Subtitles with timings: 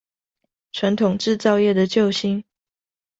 [0.71, 2.43] 傳統製造業的救星